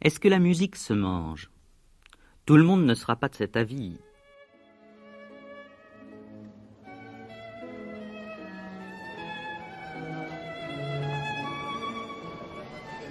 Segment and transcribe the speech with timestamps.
[0.00, 1.50] Est-ce que la musique se mange?
[2.46, 3.98] Tout le monde ne sera pas de cet avis.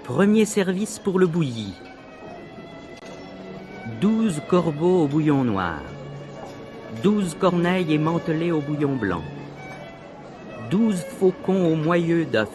[0.06, 1.74] Premier service pour le bouilli.
[4.00, 5.82] Douze corbeaux au bouillon noir.
[7.04, 9.26] Douze corneilles émantelées au bouillon blanc.
[10.72, 12.48] Douze faucons au moyeu d'œufs.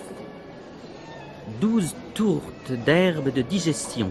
[1.60, 4.10] Douze tourtes d'herbes de digestion.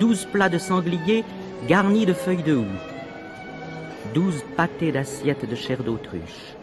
[0.00, 1.24] Douze plats de sanglier
[1.68, 2.78] garnis de feuilles de houx.
[4.14, 6.54] Douze pâtés d'assiettes de chair d'autruche.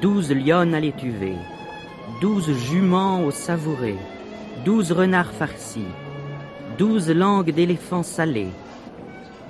[0.00, 1.36] Douze lionnes à l'étuvée.
[2.20, 3.96] Douze juments au savouré
[4.64, 5.86] douze renards farcis,
[6.76, 8.50] douze langues d'éléphants salés,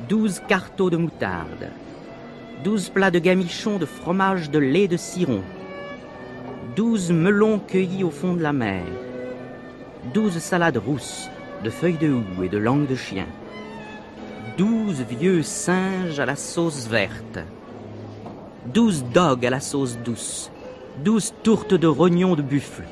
[0.09, 1.71] douze carteaux de moutarde,
[2.63, 5.43] douze plats de gamichons de fromage de lait de ciron,
[6.77, 8.85] douze melons cueillis au fond de la mer,
[10.13, 11.31] douze salades rousses
[11.65, 13.27] de feuilles de houx et de langue de chien,
[14.57, 17.41] douze vieux singes à la sauce verte,
[18.67, 20.51] douze dogues à la sauce douce,
[21.05, 22.85] douze tourtes de rognons de buffle,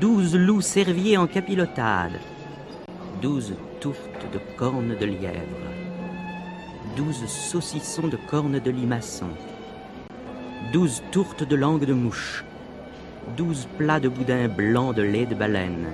[0.00, 2.18] douze loups serviers en capilotade,
[3.20, 5.68] douze tourtes de cornes de lièvre,
[6.96, 9.28] douze saucissons de cornes de limaçon,
[10.72, 12.44] douze tourtes de langue de mouche,
[13.36, 15.92] douze plats de boudin blanc de lait de baleine,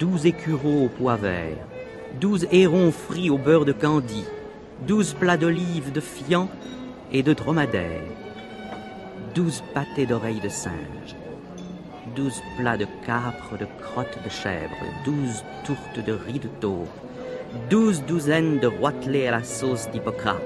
[0.00, 1.58] douze écureaux au pois vert,
[2.18, 4.24] douze hérons frits au beurre de candie,
[4.86, 6.48] douze plats d'olives de fian
[7.12, 8.00] et de dromadaire,
[9.34, 11.14] douze pâtés d'oreilles de singe,
[12.16, 16.88] douze plats de capre, de crottes de chèvre, douze tourtes de riz de taupe,
[17.68, 20.40] douze douzaines de roitelets à la sauce d'Hippocrate,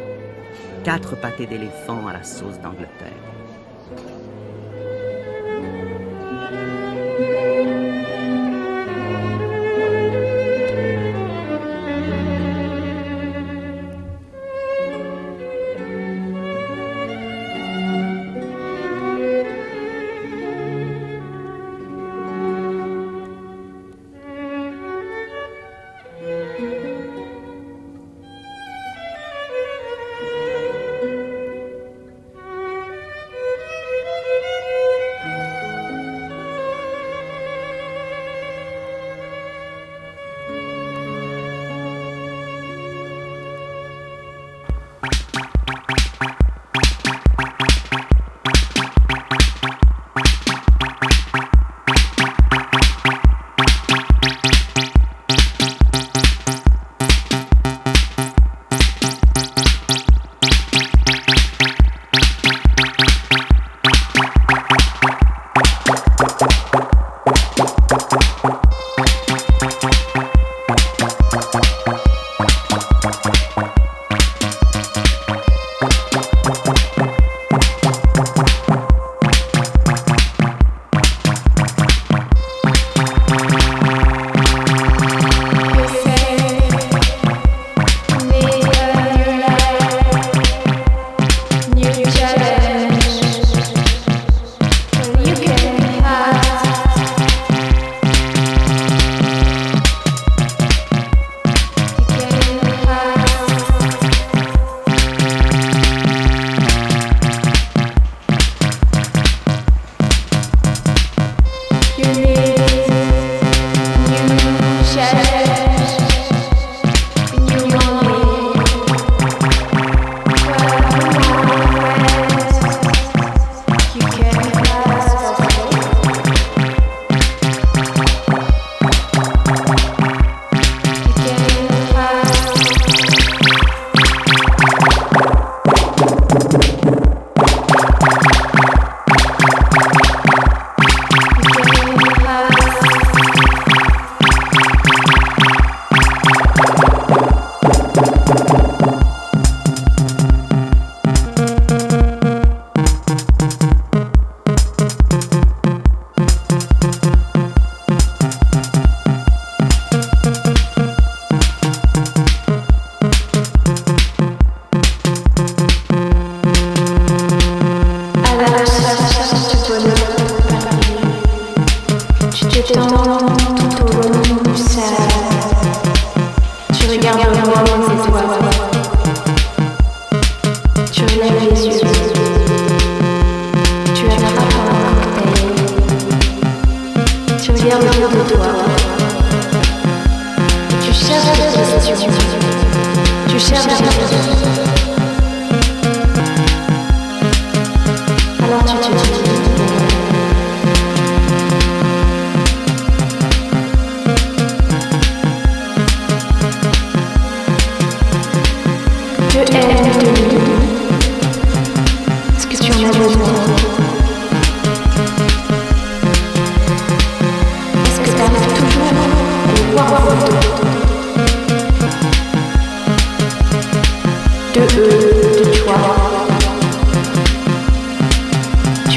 [0.82, 3.22] quatre pâtés d'éléphant à la sauce d'Angleterre.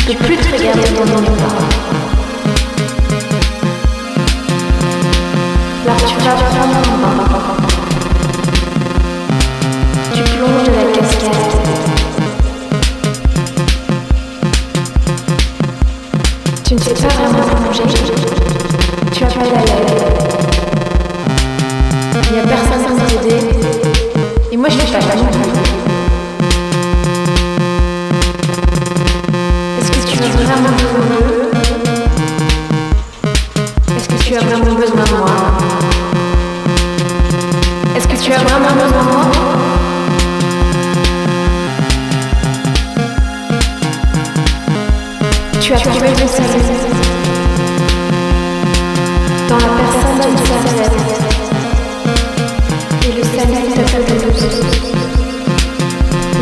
[0.09, 1.51] Tu peux plus te regarder dans tu bras.
[10.13, 11.43] Tu plonges de la cascade.
[16.63, 17.43] Tu ne sais pas vraiment.
[19.11, 19.83] Tu as lèvre.
[22.13, 23.41] Il n'y a personne pour t'aider.
[24.53, 25.86] Et moi je fais pas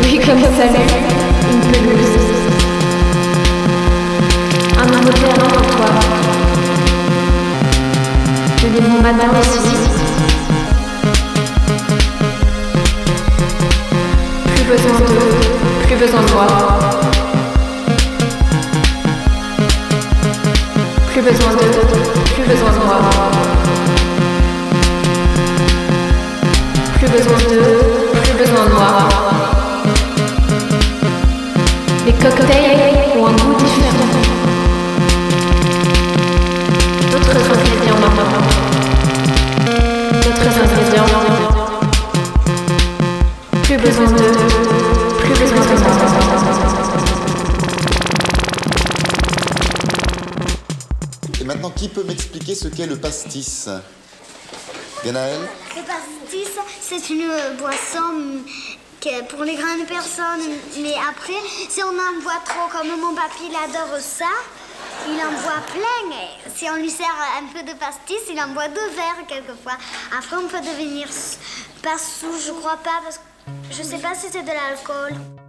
[0.02, 0.86] Oui, comme salut,
[1.50, 2.35] une pelouse.
[5.06, 5.86] Moderne en toi.
[8.58, 9.02] Je mon.
[14.46, 15.16] Plus besoin de,
[15.86, 16.46] plus besoin de moi.
[21.12, 21.66] Plus besoin de,
[22.34, 22.98] plus besoin de moi.
[26.98, 27.60] Plus besoin de,
[28.22, 28.90] plus besoin de moi.
[32.06, 34.35] Les cocktails ont un goût différent.
[51.38, 53.68] Et maintenant, qui peut m'expliquer ce qu'est le pastis?
[55.04, 56.48] Le pastis,
[56.80, 57.28] c'est une
[57.58, 58.42] boisson hum,
[59.00, 60.50] que pour les grandes personnes,
[60.80, 61.34] mais après,
[61.68, 64.26] si on en boit trop, comme mon papy, il adore ça,
[65.08, 66.16] il en boit plein.
[66.16, 67.06] Et si on lui sert
[67.38, 69.76] un peu de pastis, il en boit deux verres quelquefois.
[70.16, 71.06] Après, on peut devenir
[71.82, 73.22] pas sous, je crois pas, parce que
[73.70, 75.45] je sais pas si c'est de l'alcool.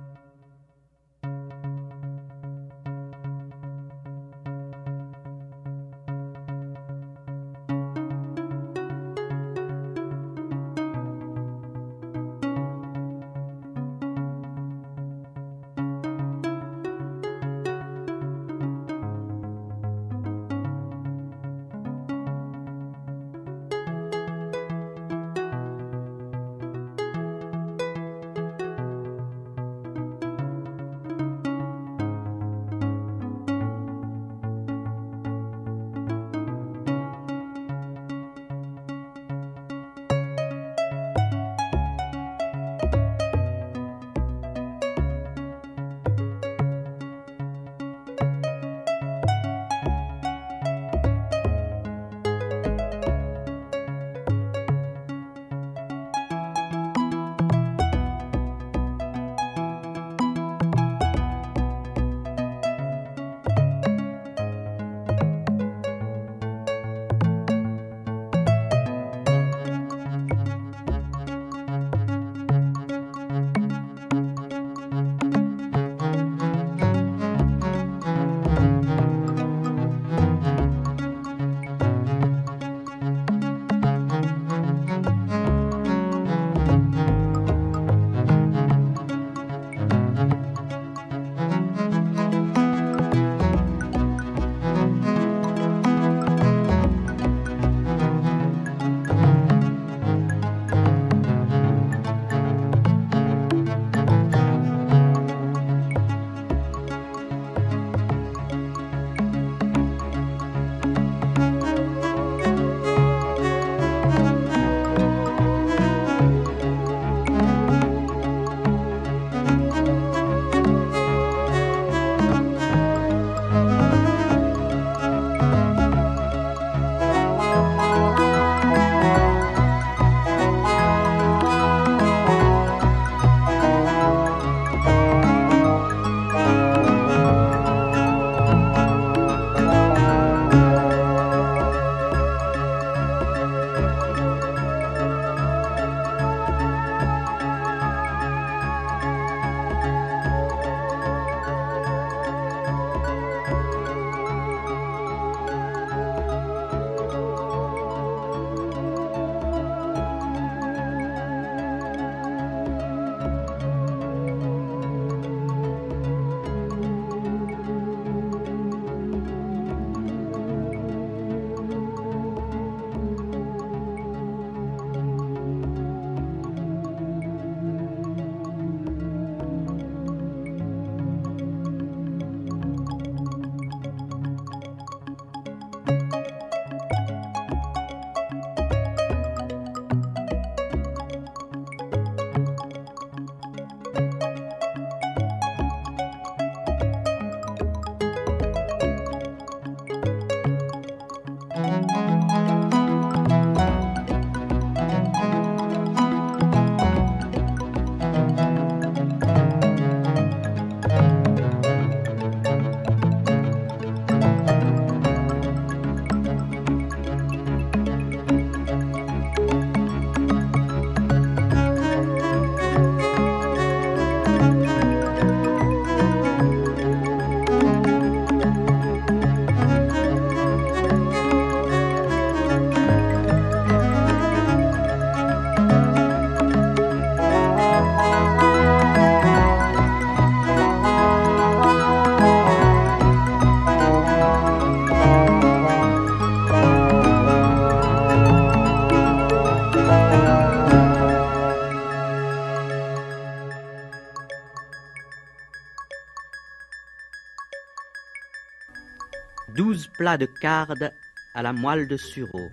[260.16, 260.94] de carde
[261.34, 262.50] à la moelle de sureau,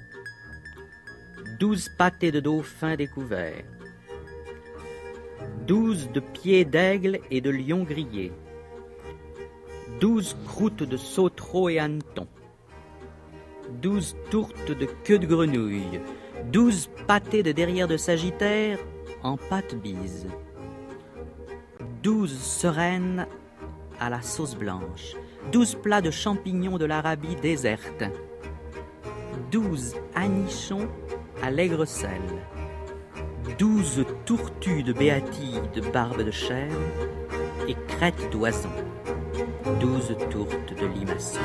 [1.60, 3.64] 12 pâtés de dauphin découverts,
[5.68, 8.32] 12 de pieds d'aigle et de lion grillés,
[10.00, 12.26] 12 croûtes de sautereau et hanneton,
[13.80, 16.00] 12 tourtes de queue de grenouille,
[16.50, 18.78] 12 pâtés de derrière de sagittaire
[19.22, 20.26] en pâte bise,
[22.02, 23.28] 12 sereines
[24.00, 25.14] à la sauce blanche,
[25.52, 28.04] 12 plats de champignons de l'Arabie déserte,
[29.50, 30.88] 12 anichons
[31.42, 32.22] à l'aigre sel,
[33.58, 36.80] 12 tourtues de béatille de barbe de chèvre
[37.68, 38.70] et crête d'oison,
[39.80, 41.40] 12 tourtes de limaçon.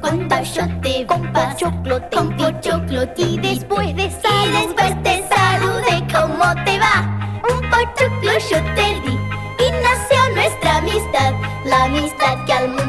[0.00, 3.22] cuánto cuánto compa choclote, compa choclote.
[3.22, 7.40] Y después de sal, después te salude, ¿cómo te va?
[7.50, 9.18] Un pochoclo yo te di
[9.58, 11.32] y nació nuestra amistad,
[11.64, 12.83] la amistad que al mundo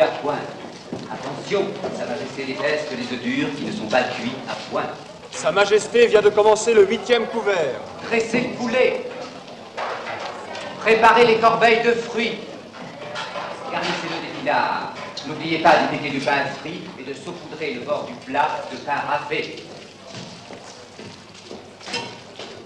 [0.00, 0.38] à point.
[1.12, 1.64] Attention,
[1.96, 4.86] Sa Majesté déteste les œufs durs qui ne sont pas cuits à point.
[5.30, 7.80] Sa Majesté vient de commencer le huitième couvert.
[8.08, 9.06] Dressez le poulet.
[10.80, 12.38] Préparez les corbeilles de fruits.
[13.72, 14.94] Garnissez-le d'épinards.
[15.26, 19.00] N'oubliez pas d'épiquer du pain frit et de saupoudrer le bord du plat de pain
[19.08, 19.56] râpé.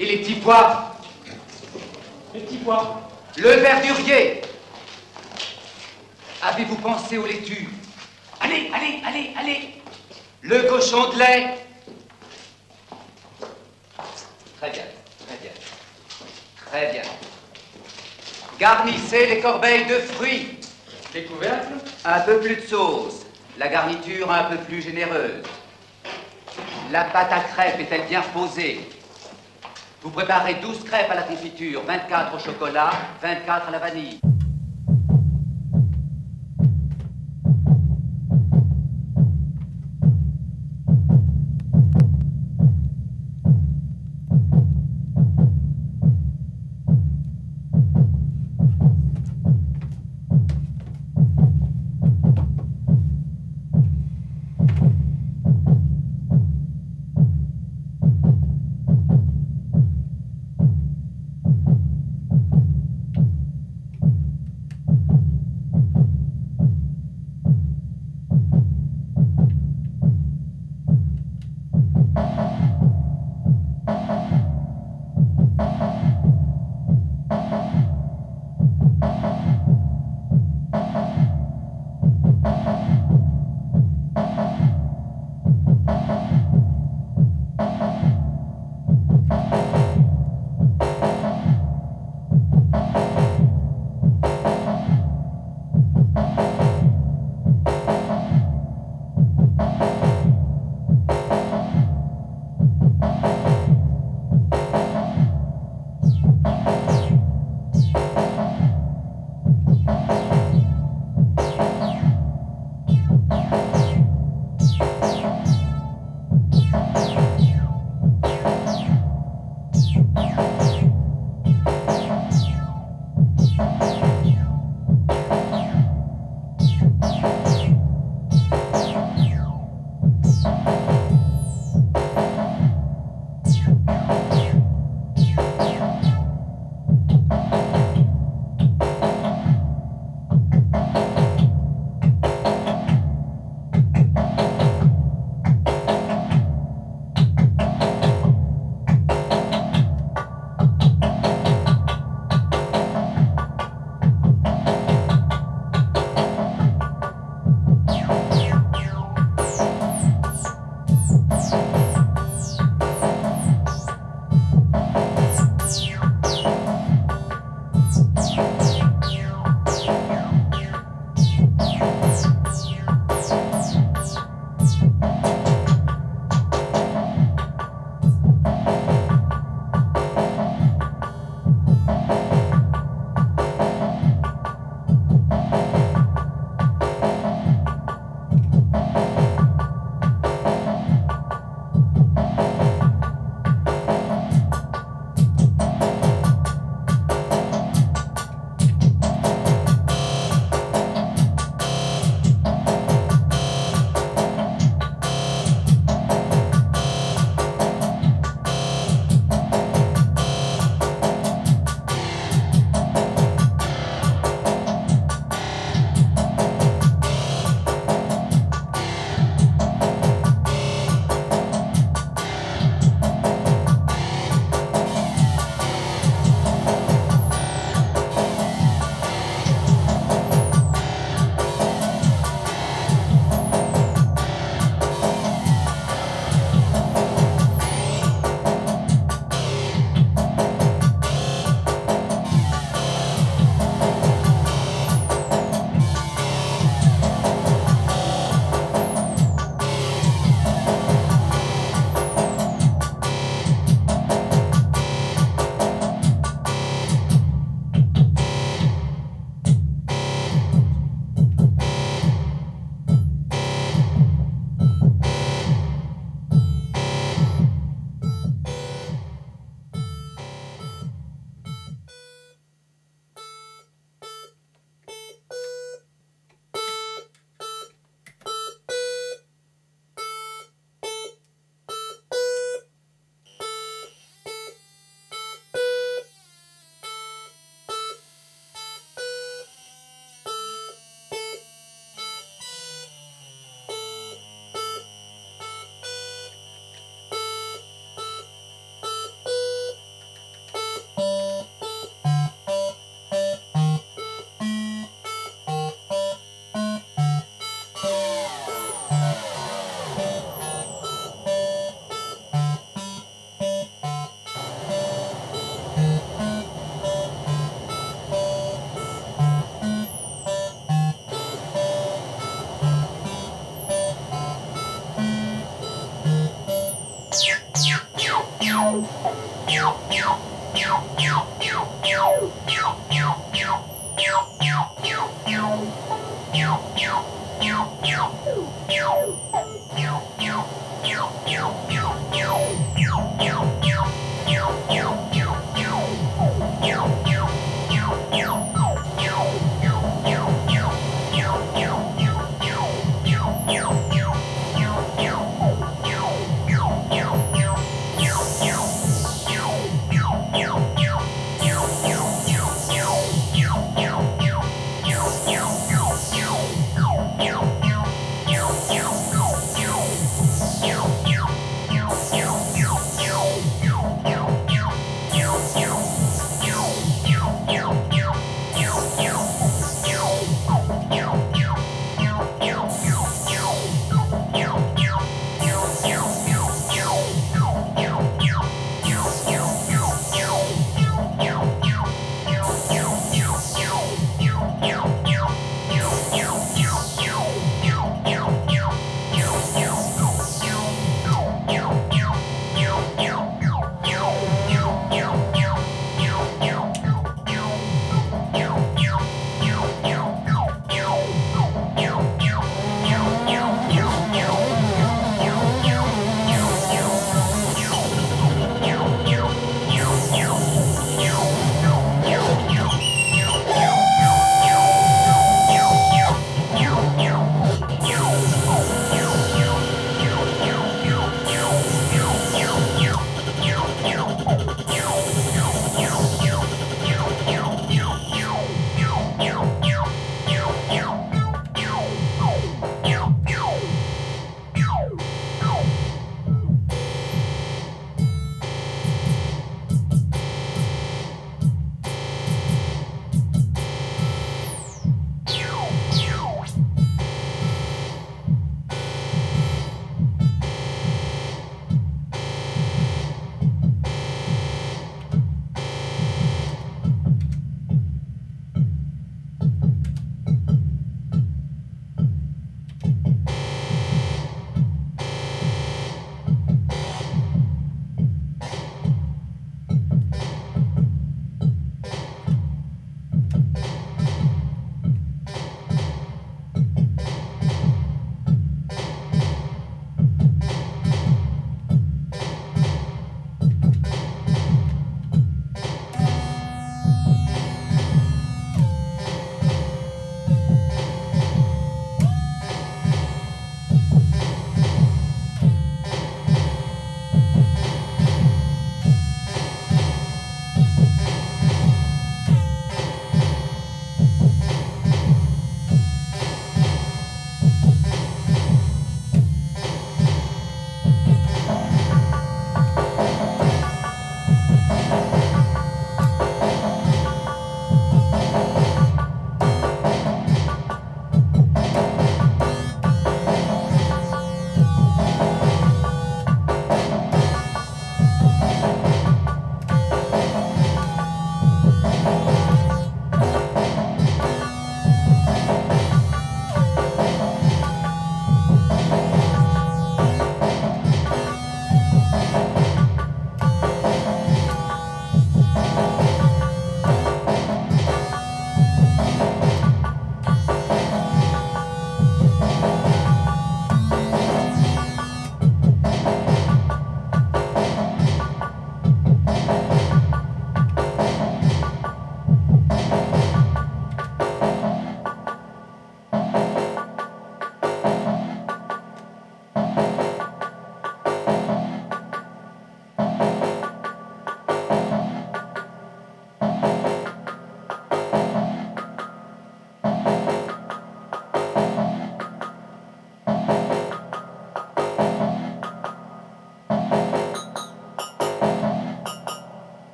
[0.00, 0.96] Et les petits pois
[2.34, 3.00] Les petits pois.
[3.36, 4.40] Le verdurier
[6.46, 7.68] Avez-vous pensé aux laitues?
[8.40, 9.82] Allez, allez, allez, allez
[10.42, 11.54] Le cochon de lait
[14.60, 14.84] Très bien,
[15.26, 15.50] très bien.
[16.66, 17.02] Très bien.
[18.60, 20.60] Garnissez les corbeilles de fruits.
[21.14, 21.80] Les couvercles?
[22.04, 23.26] Un peu plus de sauce.
[23.58, 25.42] La garniture un peu plus généreuse.
[26.92, 28.88] La pâte à crêpes est-elle bien reposée?
[30.00, 34.20] Vous préparez 12 crêpes à la confiture, 24 au chocolat, 24 à la vanille.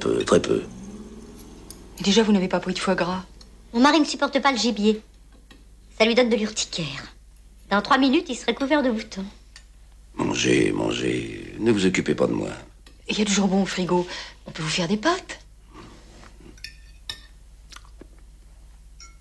[0.00, 0.62] Peu, très peu.
[2.00, 3.24] Et déjà, vous n'avez pas pris de foie gras.
[3.72, 5.00] Mon mari ne supporte pas le gibier.
[5.96, 7.14] Ça lui donne de l'urticaire.
[7.70, 9.24] Dans trois minutes, il serait couvert de boutons.
[10.14, 11.54] Mangez, mangez.
[11.60, 12.50] Ne vous occupez pas de moi.
[13.08, 14.06] Il y a du jambon au frigo.
[14.46, 15.38] On peut vous faire des pâtes.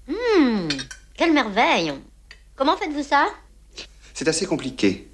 [0.08, 0.68] Hum,
[1.16, 1.94] quelle merveille
[2.56, 3.28] Comment faites-vous ça?
[4.14, 5.08] C'est assez compliqué.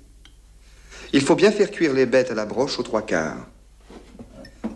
[1.14, 3.48] Il faut bien faire cuire les bêtes à la broche aux trois quarts.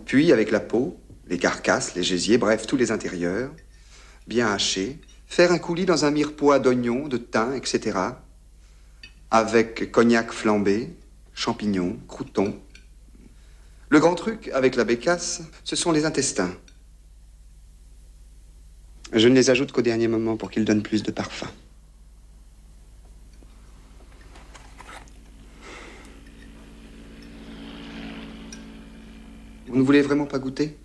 [0.09, 3.51] Puis, avec la peau, les carcasses, les gésiers, bref, tous les intérieurs,
[4.25, 4.97] bien hachés,
[5.27, 7.95] faire un coulis dans un mirepoix d'oignons, de thym, etc.
[9.29, 10.97] Avec cognac flambé,
[11.35, 12.59] champignons, croutons.
[13.89, 16.55] Le grand truc avec la bécasse, ce sont les intestins.
[19.13, 21.51] Je ne les ajoute qu'au dernier moment pour qu'ils donnent plus de parfum.
[29.69, 30.75] Vous ne voulez vraiment pas goûter?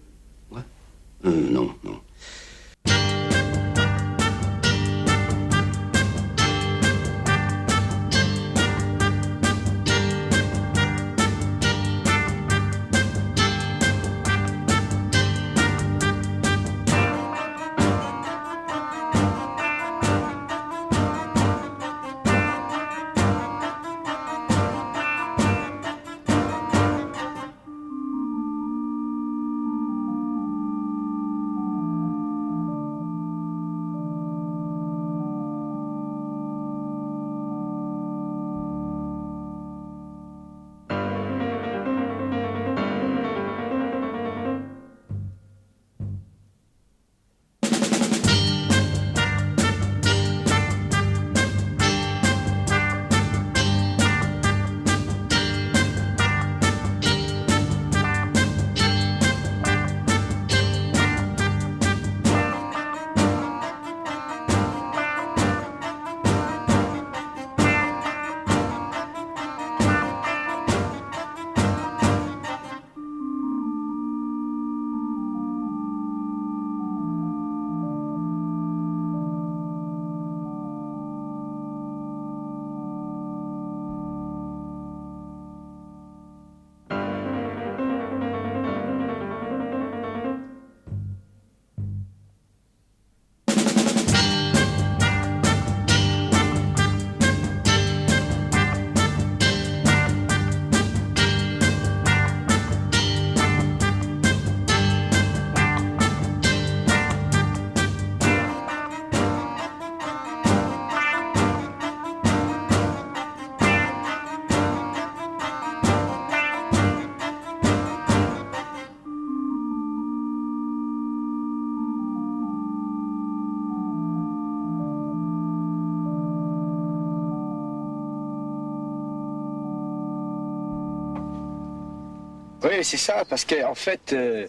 [132.85, 134.47] C'est ça, parce qu'en en fait, euh,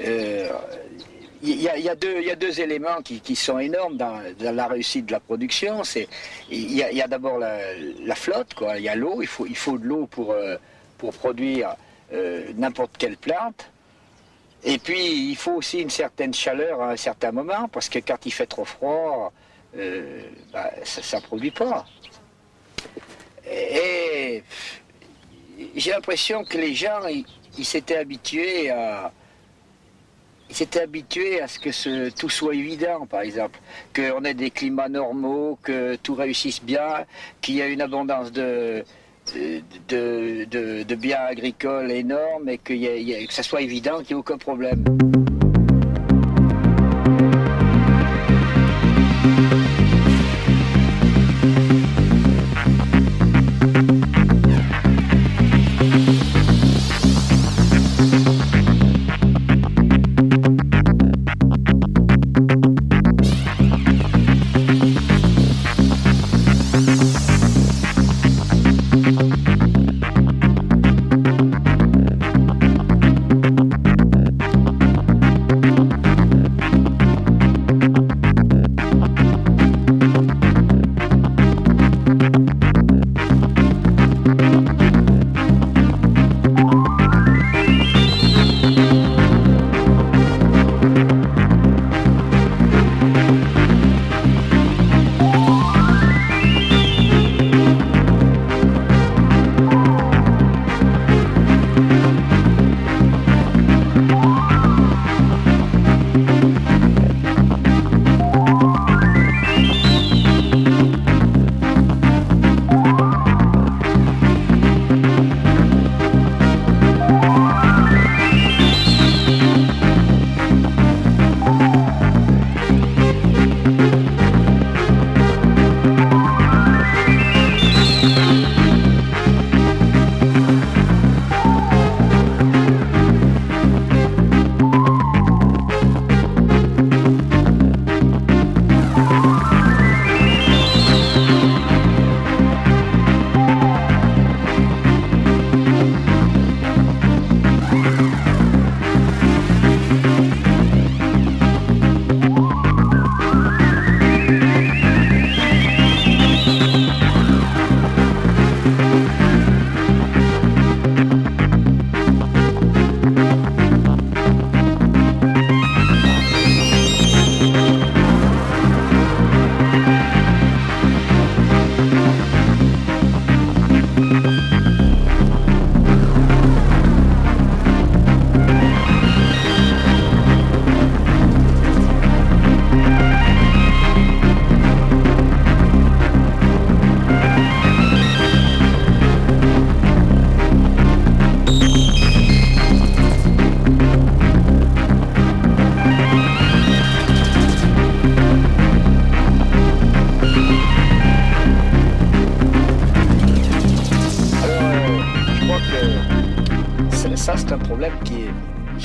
[0.00, 0.48] euh,
[1.42, 5.20] il y, a, il deux, il éléments qui, sont énormes dans, la réussite de la
[5.20, 5.82] production.
[6.50, 8.54] Il y a, il d'abord la, flotte.
[8.76, 9.22] Il y a l'eau.
[9.22, 10.56] Il faut, il de l'eau pour euh,
[11.12, 11.76] produire
[12.12, 13.70] euh, n'importe quelle plante.
[14.64, 18.24] Et puis il faut aussi une certaine chaleur à un certain moment, parce que quand
[18.24, 19.32] il fait trop froid,
[19.76, 20.22] euh,
[20.52, 21.84] bah, ça ne produit pas.
[23.48, 24.42] Et
[25.76, 27.00] j'ai l'impression que les gens,
[27.58, 29.12] ils s'étaient habitués à,
[30.48, 33.58] ils s'étaient habitués à ce que tout soit évident, par exemple,
[33.94, 37.04] qu'on ait des climats normaux, que tout réussisse bien,
[37.40, 38.84] qu'il y ait une abondance de,
[39.88, 40.44] de,
[40.84, 44.24] de, biens agricoles énormes et qu'il y il que ça soit évident qu'il n'y ait
[44.24, 44.84] aucun problème.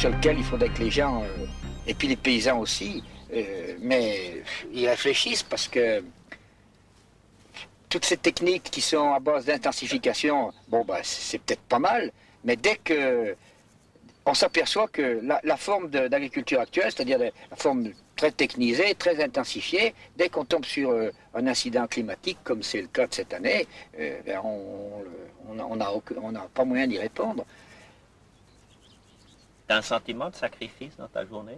[0.01, 1.45] sur lequel il faudrait que les gens, euh,
[1.85, 3.03] et puis les paysans aussi,
[3.35, 4.41] euh, mais
[4.73, 6.03] ils réfléchissent parce que
[7.87, 12.11] toutes ces techniques qui sont à base d'intensification, bon, bah, c'est peut-être pas mal,
[12.43, 13.35] mais dès que
[14.25, 20.29] on s'aperçoit que la, forme d'agriculture actuelle, c'est-à-dire la, forme très technisée, très intensifiée, dès
[20.29, 23.67] qu'on tombe sur euh, un incident climatique, comme c'est le cas de cette année,
[23.99, 25.91] ben, on n'a
[26.23, 27.45] on a pas moyen d'y répondre.
[29.71, 31.57] T'as un sentiment de sacrifice dans ta journée?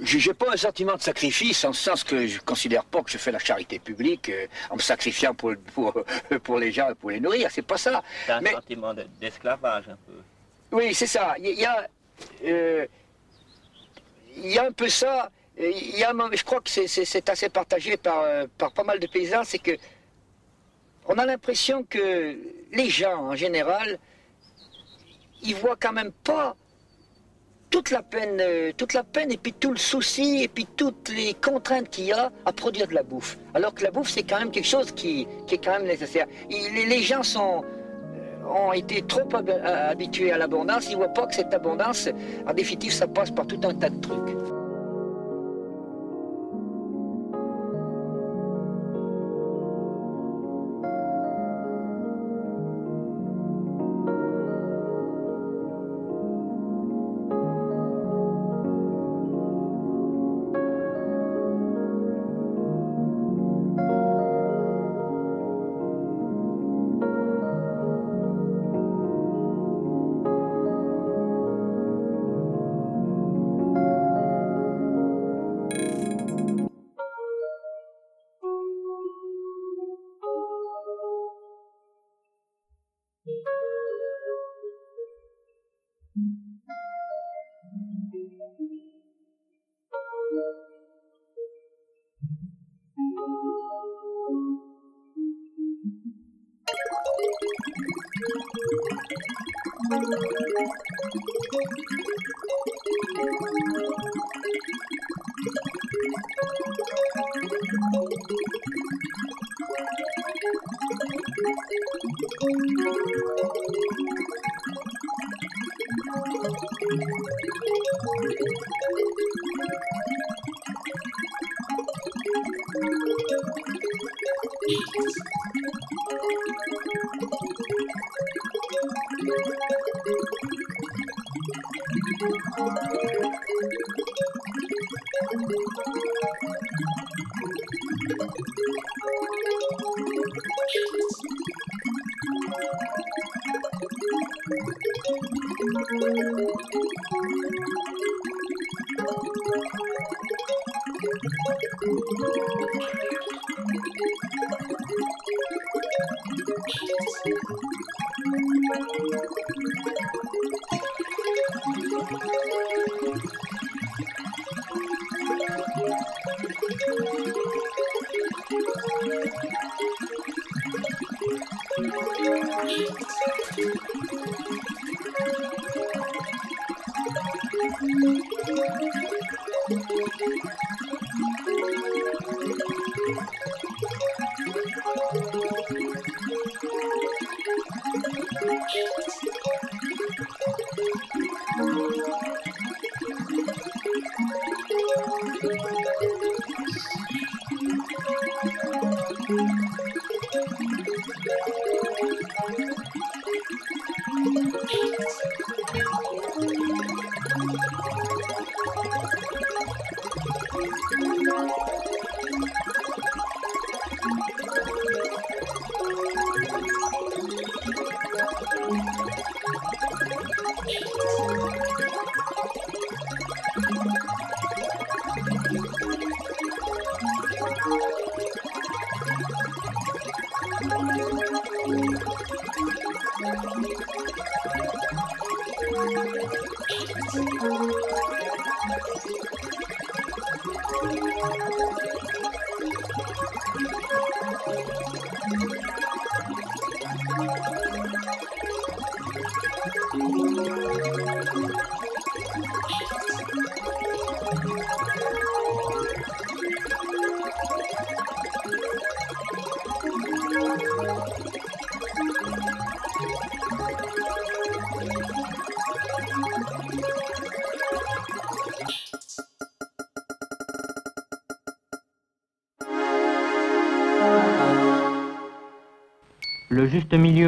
[0.00, 3.02] Je n'ai pas un sentiment de sacrifice en ce sens que je ne considère pas
[3.02, 5.92] que je fais la charité publique euh, en me sacrifiant pour, pour,
[6.42, 7.50] pour les gens et pour les nourrir.
[7.50, 8.02] C'est pas ça.
[8.26, 10.14] T'as un Mais- sentiment de- d'esclavage un peu
[10.72, 11.34] Oui, c'est ça.
[11.38, 11.86] Il y a,
[12.46, 12.86] euh,
[14.38, 15.30] il y a un peu ça.
[15.58, 18.84] Il y a, je crois que c'est- c'est c'est assez partagé par, euh, par pas
[18.84, 19.44] mal de paysans.
[19.44, 19.72] C'est que
[21.04, 22.38] on a l'impression que
[22.72, 23.98] les gens, en général,
[25.42, 26.56] ils voient quand même pas
[27.70, 31.08] toute la peine, euh, toute la peine et puis tout le souci et puis toutes
[31.08, 33.36] les contraintes qu'il y a à produire de la bouffe.
[33.54, 36.26] Alors que la bouffe, c'est quand même quelque chose qui, est quand même nécessaire.
[36.48, 37.64] Les, gens sont,
[38.48, 42.08] ont été trop hab- euh, habitués à l'abondance, ils ne voient pas que cette abondance,
[42.46, 44.55] en définitive, ça passe par tout un tas de trucs.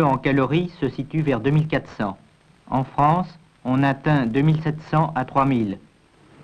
[0.08, 2.16] En calories se situe vers 2400.
[2.70, 5.78] En France, on atteint 2700 à 3000.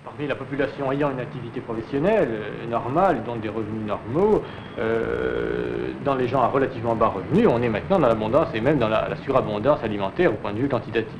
[0.03, 4.43] Parmi la population ayant une activité professionnelle euh, normale, donc des revenus normaux,
[4.77, 8.77] euh, dans les gens à relativement bas revenus, on est maintenant dans l'abondance et même
[8.77, 11.19] dans la, surabondance alimentaire au point de vue quantitatif.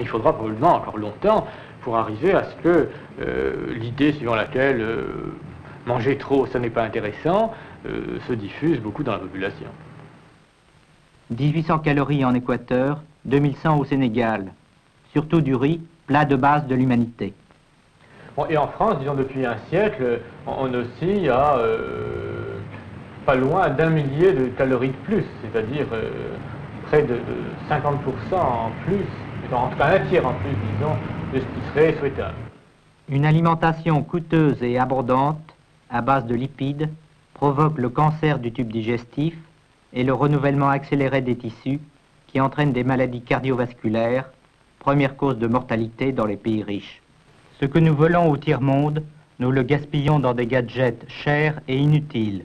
[0.00, 1.46] Il faudra probablement encore longtemps
[1.80, 2.88] pour arriver à ce que
[3.20, 4.86] euh, l'idée suivant laquelle
[5.86, 7.52] manger trop, ça n'est pas intéressant,
[7.84, 9.66] se diffuse beaucoup dans la population.
[11.32, 14.52] 1800 calories en Équateur, 2100 au Sénégal.
[15.12, 17.34] Surtout du riz, plat de base de l'humanité.
[18.36, 22.58] Bon, et en France, disons depuis un siècle, on, oscille à euh,
[23.26, 26.10] pas loin d'un millier de calories de plus, c'est-à-dire euh,
[26.86, 27.16] près de
[27.68, 29.04] 50% en plus,
[29.52, 30.96] en tout cas un tiers en plus, disons,
[31.34, 32.34] de ce qui serait souhaitable.
[33.08, 35.54] Une alimentation coûteuse et abondante,
[35.90, 36.88] à base de lipides,
[37.34, 39.34] provoque le cancer du tube digestif
[39.92, 41.80] et le renouvellement accéléré des tissus
[42.26, 44.30] qui entraîne des maladies cardiovasculaires,
[44.78, 47.02] première cause de mortalité dans les pays riches.
[47.60, 49.04] Ce que nous volons au tiers-monde,
[49.38, 52.44] nous le gaspillons dans des gadgets chers et inutiles.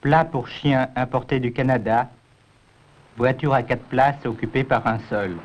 [0.00, 2.10] Plats pour chiens importés du Canada,
[3.16, 5.36] voiture à quatre places occupée par un seul.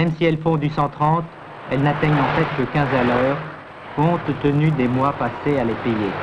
[0.00, 1.26] Même si elles font du 130,
[1.68, 3.38] elles n'atteignent en fait que 15 à l'heure,
[3.92, 6.16] compte tenu des mois passés à les payer.